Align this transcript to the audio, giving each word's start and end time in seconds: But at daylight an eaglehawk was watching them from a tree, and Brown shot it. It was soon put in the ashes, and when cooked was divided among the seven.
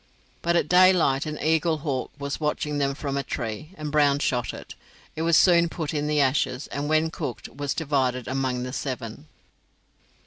But 0.41 0.55
at 0.55 0.67
daylight 0.67 1.27
an 1.27 1.37
eaglehawk 1.37 2.09
was 2.17 2.39
watching 2.39 2.79
them 2.79 2.95
from 2.95 3.15
a 3.17 3.21
tree, 3.23 3.69
and 3.77 3.91
Brown 3.91 4.17
shot 4.17 4.51
it. 4.51 4.73
It 5.15 5.21
was 5.21 5.37
soon 5.37 5.69
put 5.69 5.93
in 5.93 6.07
the 6.07 6.19
ashes, 6.19 6.65
and 6.71 6.89
when 6.89 7.11
cooked 7.11 7.49
was 7.49 7.75
divided 7.75 8.27
among 8.27 8.63
the 8.63 8.73
seven. 8.73 9.27